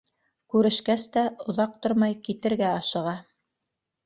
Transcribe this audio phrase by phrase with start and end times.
[0.53, 1.23] Күрешкәс тә,
[1.53, 3.15] оҙаҡ тормай, китергә ашыға.